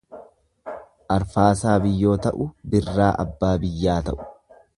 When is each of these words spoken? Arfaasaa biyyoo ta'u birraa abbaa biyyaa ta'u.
Arfaasaa 1.15 1.75
biyyoo 1.83 2.17
ta'u 2.27 2.49
birraa 2.73 3.13
abbaa 3.27 3.55
biyyaa 3.67 4.01
ta'u. 4.11 4.31